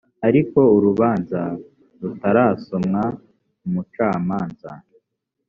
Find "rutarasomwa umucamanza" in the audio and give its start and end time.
2.01-4.71